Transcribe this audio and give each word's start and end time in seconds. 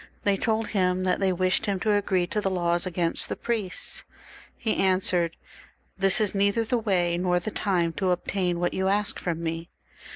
They 0.23 0.35
told 0.35 0.69
him 0.69 1.03
that 1.03 1.19
they 1.19 1.31
wished 1.31 1.67
him 1.67 1.79
to 1.81 1.93
agree 1.93 2.25
to 2.25 2.41
the 2.41 2.49
laws 2.49 2.87
against 2.87 3.29
the 3.29 3.35
priests. 3.35 4.03
He 4.57 4.75
answered," 4.75 5.37
This 5.99 6.19
is 6.19 6.33
neither 6.33 6.63
the 6.63 6.79
way 6.79 7.19
nor 7.19 7.39
the 7.39 7.51
time 7.51 7.93
to 7.97 8.09
obtain 8.09 8.59
what 8.59 8.73
you 8.73 8.87
ask 8.87 9.19
fix)m 9.23 9.37
me." 9.37 9.69